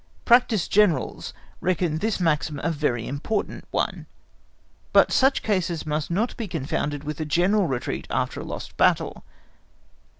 [0.25, 4.07] Practised Generals reckon this maxim a very important one.
[4.93, 9.23] But such cases must not be confounded with a general retreat after a lost battle.